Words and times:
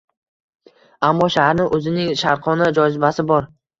Ammo 1.09 1.27
shaharni 1.35 1.67
o‘zining 1.79 2.09
sharqona 2.23 2.71
jozibasi 2.79 3.27
bor. 3.35 3.51